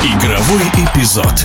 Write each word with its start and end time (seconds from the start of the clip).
Игровой 0.00 0.62
эпизод. 0.76 1.44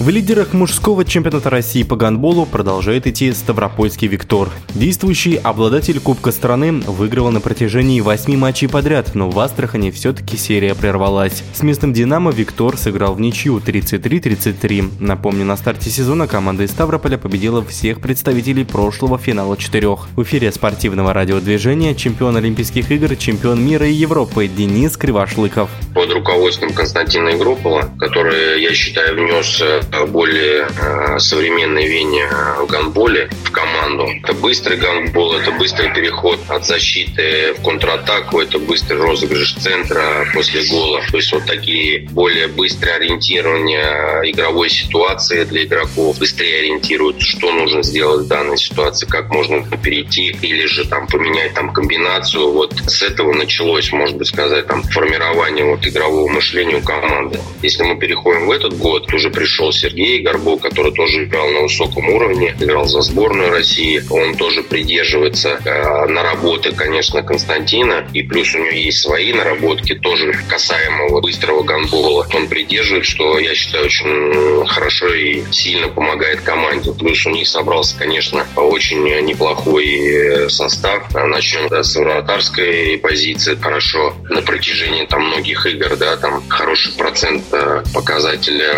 В 0.00 0.08
лидерах 0.08 0.54
мужского 0.54 1.04
чемпионата 1.04 1.50
России 1.50 1.82
по 1.82 1.94
гандболу 1.94 2.46
продолжает 2.46 3.06
идти 3.06 3.30
Ставропольский 3.32 4.08
Виктор. 4.08 4.48
Действующий 4.74 5.36
обладатель 5.36 6.00
Кубка 6.00 6.32
страны 6.32 6.72
выигрывал 6.72 7.30
на 7.30 7.42
протяжении 7.42 8.00
восьми 8.00 8.34
матчей 8.34 8.66
подряд, 8.66 9.14
но 9.14 9.28
в 9.28 9.38
Астрахани 9.38 9.90
все-таки 9.90 10.38
серия 10.38 10.74
прервалась. 10.74 11.44
С 11.52 11.62
местным 11.62 11.92
«Динамо» 11.92 12.30
Виктор 12.30 12.78
сыграл 12.78 13.12
в 13.12 13.20
ничью 13.20 13.58
33-33. 13.58 14.90
Напомню, 15.00 15.44
на 15.44 15.58
старте 15.58 15.90
сезона 15.90 16.26
команда 16.26 16.62
из 16.62 16.70
Ставрополя 16.70 17.18
победила 17.18 17.62
всех 17.62 18.00
представителей 18.00 18.64
прошлого 18.64 19.18
финала 19.18 19.58
четырех. 19.58 20.08
В 20.16 20.22
эфире 20.22 20.50
спортивного 20.50 21.12
радиодвижения 21.12 21.94
чемпион 21.94 22.38
Олимпийских 22.38 22.90
игр, 22.90 23.14
чемпион 23.16 23.62
мира 23.62 23.86
и 23.86 23.92
Европы 23.92 24.48
Денис 24.48 24.96
Кривошлыков. 24.96 25.68
Под 25.94 26.10
руководством 26.10 26.72
Константина 26.72 27.36
Игропова, 27.36 27.90
который, 27.98 28.62
я 28.62 28.72
считаю, 28.72 29.14
внес 29.14 29.60
э, 29.60 29.82
более 30.08 30.66
э, 30.68 31.18
современной 31.18 31.86
вене 31.86 32.28
в 32.58 32.66
гандболе 32.66 33.28
в 33.44 33.50
команду. 33.50 34.08
Это 34.22 34.32
быстрый 34.34 34.76
гандбол, 34.76 35.34
это 35.34 35.50
быстрый 35.52 35.92
переход 35.92 36.38
от 36.48 36.66
защиты 36.66 37.54
в 37.58 37.62
контратаку, 37.62 38.40
это 38.40 38.58
быстрый 38.58 39.00
розыгрыш 39.00 39.54
центра 39.54 40.26
после 40.32 40.62
гола. 40.70 41.00
То 41.10 41.16
есть 41.16 41.32
вот 41.32 41.46
такие 41.46 42.08
более 42.10 42.48
быстрые 42.48 42.96
ориентирования 42.96 44.22
игровой 44.30 44.70
ситуации 44.70 45.44
для 45.44 45.64
игроков, 45.64 46.18
быстрее 46.18 46.60
ориентируют, 46.60 47.20
что 47.20 47.52
нужно 47.52 47.82
сделать 47.82 48.26
в 48.26 48.28
данной 48.28 48.58
ситуации, 48.58 49.06
как 49.06 49.30
можно 49.30 49.64
перейти 49.82 50.36
или 50.42 50.66
же 50.66 50.86
там 50.86 51.06
поменять 51.06 51.54
там 51.54 51.72
комбинацию. 51.72 52.52
Вот 52.52 52.74
с 52.86 53.02
этого 53.02 53.32
началось, 53.32 53.92
может 53.92 54.16
быть, 54.16 54.28
сказать, 54.28 54.66
там 54.66 54.82
формирование 54.82 55.64
вот 55.64 55.86
игрового 55.86 56.28
мышления 56.28 56.76
у 56.76 56.82
команды. 56.82 57.40
Если 57.62 57.82
мы 57.82 57.98
переходим 57.98 58.46
в 58.46 58.50
этот 58.50 58.76
год, 58.78 59.12
уже 59.12 59.30
пришел 59.30 59.72
Сергей 59.80 60.20
Горбов, 60.20 60.60
который 60.60 60.92
тоже 60.92 61.24
играл 61.24 61.48
на 61.48 61.62
высоком 61.62 62.08
уровне, 62.10 62.54
играл 62.60 62.84
за 62.84 63.00
сборную 63.00 63.50
России. 63.50 64.02
Он 64.10 64.34
тоже 64.34 64.62
придерживается 64.62 65.58
э, 65.64 66.06
наработок, 66.06 66.76
конечно, 66.76 67.22
Константина. 67.22 68.06
И 68.12 68.22
плюс 68.22 68.54
у 68.54 68.58
него 68.58 68.70
есть 68.70 68.98
свои 68.98 69.32
наработки, 69.32 69.94
тоже 69.94 70.34
касаемого 70.48 71.20
быстрого 71.20 71.62
гандбола. 71.62 72.26
Он 72.34 72.46
придерживает, 72.48 73.06
что, 73.06 73.38
я 73.38 73.54
считаю, 73.54 73.86
очень 73.86 74.66
хорошо 74.66 75.14
и 75.14 75.42
сильно 75.50 75.88
помогает 75.88 76.42
команде. 76.42 76.92
Плюс 76.92 77.24
у 77.24 77.30
них 77.30 77.48
собрался, 77.48 77.96
конечно, 77.96 78.46
очень 78.56 79.02
неплохой 79.24 80.50
состав. 80.50 81.14
Начнем 81.14 81.68
да, 81.68 81.82
с 81.82 81.96
вратарской 81.96 82.98
позиции. 82.98 83.56
Хорошо 83.60 84.14
на 84.28 84.42
протяжении 84.42 85.06
там 85.06 85.26
многих 85.26 85.64
игр, 85.66 85.96
да, 85.96 86.16
там 86.16 86.42
хороший 86.48 86.92
процент 86.92 87.44
э, 87.52 87.82
показателя 87.94 88.72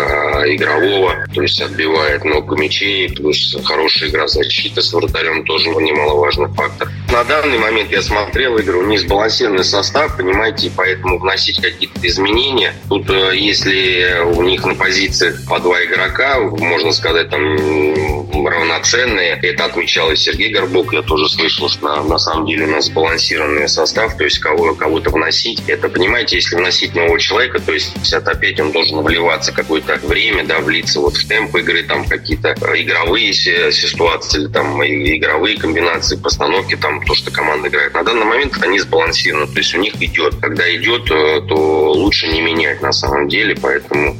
э, 0.45 0.55
игрового 0.55 0.92
Пескова, 0.93 1.15
то 1.33 1.41
есть 1.41 1.61
отбивает 1.61 2.23
много 2.23 2.55
мячей, 2.55 3.09
плюс 3.09 3.55
хорошая 3.63 4.09
игра 4.09 4.27
защиты 4.27 4.81
с 4.81 4.93
вратарем 4.93 5.45
тоже 5.45 5.69
немаловажный 5.69 6.49
фактор. 6.49 6.89
На 7.11 7.23
данный 7.23 7.57
момент 7.57 7.91
я 7.91 8.01
смотрел 8.01 8.59
игру, 8.59 8.83
не 8.83 8.97
сбалансированный 8.97 9.63
состав, 9.63 10.17
понимаете, 10.17 10.71
поэтому 10.75 11.19
вносить 11.19 11.61
какие-то 11.61 12.05
изменения. 12.07 12.73
Тут, 12.89 13.09
э, 13.09 13.35
если 13.35 14.21
у 14.35 14.41
них 14.43 14.65
на 14.65 14.75
позиции 14.75 15.35
по 15.47 15.59
два 15.59 15.83
игрока, 15.83 16.39
можно 16.39 16.91
сказать, 16.91 17.29
там 17.29 18.12
равноценные. 18.47 19.39
Это 19.41 19.65
отмечал 19.65 20.11
и 20.11 20.15
Сергей 20.15 20.51
Горбук. 20.51 20.93
Я 20.93 21.01
тоже 21.01 21.29
слышал, 21.29 21.69
что 21.69 21.85
на, 21.85 22.03
на 22.03 22.17
самом 22.17 22.45
деле 22.45 22.65
у 22.65 22.69
нас 22.69 22.85
сбалансированный 22.85 23.67
состав, 23.67 24.17
то 24.17 24.23
есть 24.23 24.39
кого, 24.39 24.75
кого-то 24.75 25.09
вносить. 25.09 25.63
Это, 25.67 25.89
понимаете, 25.89 26.37
если 26.37 26.55
вносить 26.55 26.95
нового 26.95 27.19
человека, 27.19 27.59
то 27.59 27.73
есть 27.73 27.93
это 28.11 28.31
опять 28.31 28.59
он 28.59 28.71
должен 28.71 29.01
вливаться 29.01 29.51
какое-то 29.51 29.99
время, 30.03 30.43
да, 30.43 30.59
влиться 30.59 30.99
вот 30.99 31.17
в 31.17 31.27
темп 31.27 31.55
игры, 31.57 31.83
там 31.83 32.05
какие-то 32.05 32.55
игровые 32.75 33.33
ситуации, 33.33 34.47
там 34.47 34.81
игровые 34.83 35.57
комбинации, 35.57 36.15
постановки, 36.15 36.75
там 36.75 37.03
то, 37.03 37.15
что 37.15 37.31
команда 37.31 37.69
играет. 37.69 37.93
На 37.93 38.03
данный 38.03 38.25
момент 38.25 38.57
они 38.61 38.79
сбалансированы, 38.79 39.47
то 39.47 39.57
есть 39.57 39.73
у 39.75 39.79
них 39.79 40.01
идет. 40.01 40.35
Когда 40.41 40.63
идет, 40.75 41.09
э, 41.11 41.41
то 41.47 41.91
лучше 41.93 42.27
не 42.27 42.41
менять 42.41 42.81
на 42.81 42.91
самом 42.91 43.27
деле, 43.27 43.55
поэтому 43.59 44.17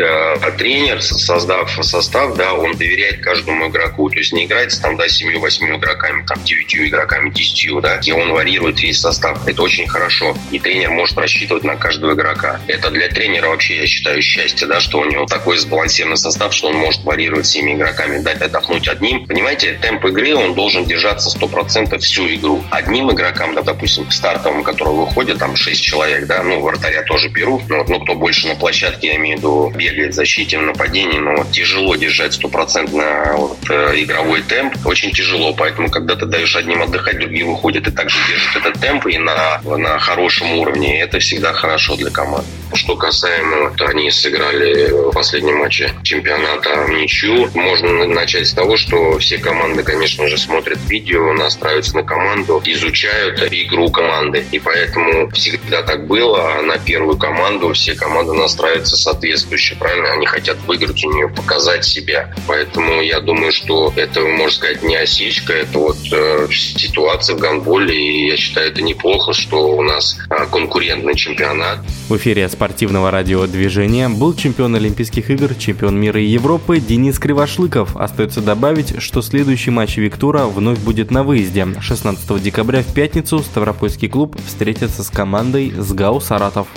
а 0.00 0.50
тренер, 0.52 1.02
создав 1.02 1.70
состав, 1.84 2.36
да, 2.36 2.54
он 2.54 2.72
доверяет 2.76 3.20
каждому 3.20 3.68
игроку. 3.68 4.08
То 4.10 4.18
есть 4.18 4.32
не 4.32 4.44
играется 4.44 4.80
там, 4.80 4.96
да, 4.96 5.08
семью-восьмью 5.08 5.76
игроками, 5.76 6.24
там, 6.26 6.42
девятью 6.44 6.88
игроками, 6.88 7.30
десятью, 7.30 7.80
да, 7.80 7.96
где 7.98 8.14
он 8.14 8.32
варьирует 8.32 8.80
весь 8.80 9.00
состав. 9.00 9.46
Это 9.46 9.62
очень 9.62 9.86
хорошо. 9.86 10.36
И 10.50 10.58
тренер 10.58 10.90
может 10.90 11.16
рассчитывать 11.18 11.64
на 11.64 11.76
каждого 11.76 12.14
игрока. 12.14 12.60
Это 12.66 12.90
для 12.90 13.08
тренера 13.08 13.48
вообще, 13.48 13.80
я 13.80 13.86
считаю, 13.86 14.22
счастье, 14.22 14.66
да, 14.66 14.80
что 14.80 15.00
у 15.00 15.04
него 15.04 15.26
такой 15.26 15.58
сбалансированный 15.58 16.16
состав, 16.16 16.54
что 16.54 16.68
он 16.68 16.76
может 16.76 17.02
варьировать 17.04 17.46
всеми 17.46 17.74
игроками, 17.74 18.18
дать 18.18 18.40
отдохнуть 18.40 18.88
одним. 18.88 19.26
Понимаете, 19.26 19.78
темп 19.80 20.06
игры 20.06 20.34
он 20.34 20.54
должен 20.54 20.84
держаться 20.84 21.36
100% 21.36 21.98
всю 21.98 22.26
игру. 22.34 22.64
Одним 22.70 23.10
игрокам, 23.10 23.54
да, 23.54 23.62
допустим, 23.62 24.10
стартовым, 24.10 24.62
который 24.62 24.94
выходит, 24.94 25.38
там 25.38 25.56
6 25.56 25.82
человек, 25.82 26.26
да, 26.26 26.42
ну, 26.42 26.60
вратаря 26.60 27.02
тоже 27.02 27.28
берут, 27.28 27.68
но, 27.68 27.84
ну, 27.84 28.00
кто 28.00 28.14
больше 28.14 28.48
на 28.48 28.54
площадке, 28.54 29.08
я 29.08 29.16
имею 29.16 29.36
в 29.36 29.40
виду, 29.40 29.72
бегает 29.82 30.12
в 30.12 30.14
защите, 30.14 30.58
в 30.58 30.62
нападении, 30.62 31.18
но 31.18 31.44
тяжело 31.50 31.96
держать 31.96 32.34
стопроцентно 32.34 33.34
вот, 33.36 33.58
э, 33.70 34.02
игровой 34.02 34.42
темп. 34.42 34.74
Очень 34.84 35.12
тяжело, 35.12 35.52
поэтому 35.52 35.90
когда 35.90 36.16
ты 36.16 36.26
даешь 36.26 36.56
одним 36.56 36.82
отдыхать, 36.82 37.18
другие 37.18 37.44
выходят 37.44 37.86
и 37.88 37.90
также 37.90 38.16
держат 38.28 38.64
этот 38.64 38.80
темп 38.80 39.06
и 39.06 39.18
на, 39.18 39.60
на 39.64 39.98
хорошем 39.98 40.58
уровне. 40.58 41.00
Это 41.00 41.18
всегда 41.18 41.52
хорошо 41.52 41.96
для 41.96 42.10
команды. 42.10 42.46
Что 42.74 42.96
касаемо, 42.96 43.68
вот 43.68 43.80
они 43.82 44.10
сыграли 44.10 44.90
в 44.90 45.12
последнем 45.12 45.58
матче 45.58 45.92
чемпионата 46.02 46.84
в 46.86 46.90
ничью. 46.90 47.50
Можно 47.54 48.06
начать 48.06 48.46
с 48.46 48.52
того, 48.52 48.76
что 48.76 49.18
все 49.18 49.38
команды, 49.38 49.82
конечно 49.82 50.26
же, 50.28 50.38
смотрят 50.38 50.78
видео, 50.88 51.32
настраиваются 51.34 51.96
на 51.96 52.02
команду, 52.02 52.62
изучают 52.64 53.42
игру 53.42 53.90
команды. 53.90 54.44
И 54.52 54.58
поэтому 54.58 55.30
всегда 55.30 55.82
так 55.82 56.06
было. 56.06 56.58
А 56.58 56.62
на 56.62 56.78
первую 56.78 57.18
команду 57.18 57.72
все 57.74 57.94
команды 57.94 58.32
настраиваются 58.32 58.96
соответствующе, 58.96 59.71
правильно? 59.74 60.12
Они 60.12 60.26
хотят 60.26 60.58
выиграть 60.66 61.04
у 61.04 61.12
нее, 61.12 61.28
показать 61.28 61.84
себя. 61.84 62.32
Поэтому 62.46 63.02
я 63.02 63.20
думаю, 63.20 63.52
что 63.52 63.92
это, 63.96 64.20
можно 64.20 64.50
сказать, 64.50 64.82
не 64.82 64.96
осечка, 64.96 65.52
это 65.52 65.78
вот 65.78 65.96
э, 66.12 66.48
ситуация 66.50 67.36
в 67.36 67.40
гандболе. 67.40 67.94
И 67.94 68.28
я 68.28 68.36
считаю, 68.36 68.70
это 68.70 68.82
неплохо, 68.82 69.32
что 69.32 69.76
у 69.76 69.82
нас 69.82 70.18
э, 70.30 70.46
конкурентный 70.50 71.14
чемпионат. 71.14 71.80
В 72.08 72.16
эфире 72.16 72.48
спортивного 72.48 73.10
радиодвижения 73.10 74.08
был 74.08 74.34
чемпион 74.34 74.74
Олимпийских 74.74 75.30
игр, 75.30 75.54
чемпион 75.54 75.98
мира 75.98 76.20
и 76.20 76.26
Европы 76.26 76.78
Денис 76.78 77.18
Кривошлыков. 77.18 77.96
Остается 77.96 78.40
добавить, 78.40 79.00
что 79.02 79.22
следующий 79.22 79.70
матч 79.70 79.96
Виктора 79.96 80.46
вновь 80.46 80.78
будет 80.78 81.10
на 81.10 81.22
выезде. 81.22 81.66
16 81.80 82.42
декабря 82.42 82.82
в 82.82 82.92
пятницу 82.92 83.38
Ставропольский 83.38 84.08
клуб 84.08 84.36
встретится 84.46 85.02
с 85.02 85.10
командой 85.10 85.72
СГАУ 85.76 86.20
«Саратов». 86.20 86.68